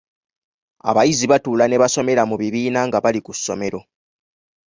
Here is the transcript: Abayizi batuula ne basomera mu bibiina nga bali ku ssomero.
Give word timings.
Abayizi 0.93 1.25
batuula 1.31 1.65
ne 1.67 1.77
basomera 1.81 2.23
mu 2.29 2.35
bibiina 2.41 2.79
nga 2.87 2.97
bali 3.03 3.21
ku 3.25 3.31
ssomero. 3.37 3.79